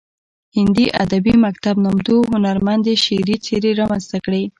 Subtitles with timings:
[0.57, 4.43] هندي ادبي مکتب نامتو هنرمندې شعري څیرې رامنځته کړې